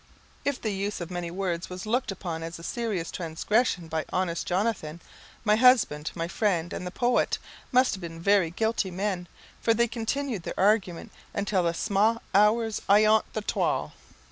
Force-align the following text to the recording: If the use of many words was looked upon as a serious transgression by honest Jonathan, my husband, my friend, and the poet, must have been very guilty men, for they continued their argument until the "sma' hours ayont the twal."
If 0.43 0.59
the 0.59 0.71
use 0.73 0.99
of 0.99 1.11
many 1.11 1.29
words 1.29 1.69
was 1.69 1.85
looked 1.85 2.11
upon 2.11 2.41
as 2.41 2.57
a 2.57 2.63
serious 2.63 3.11
transgression 3.11 3.87
by 3.87 4.03
honest 4.11 4.47
Jonathan, 4.47 4.99
my 5.43 5.57
husband, 5.57 6.09
my 6.15 6.27
friend, 6.27 6.73
and 6.73 6.87
the 6.87 6.89
poet, 6.89 7.37
must 7.71 7.93
have 7.93 8.01
been 8.01 8.19
very 8.19 8.49
guilty 8.49 8.89
men, 8.89 9.27
for 9.61 9.75
they 9.75 9.87
continued 9.87 10.41
their 10.41 10.59
argument 10.59 11.11
until 11.35 11.61
the 11.61 11.75
"sma' 11.75 12.19
hours 12.33 12.81
ayont 12.89 13.25
the 13.33 13.41
twal." 13.43 13.93